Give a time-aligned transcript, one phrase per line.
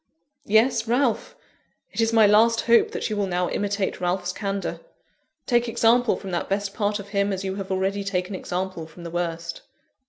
[0.47, 1.35] "Yes, Ralph.
[1.91, 4.79] It is my last hope that you will now imitate Ralph's candour.
[5.45, 9.03] Take example from that best part of him, as you have already taken example from
[9.03, 9.61] the worst."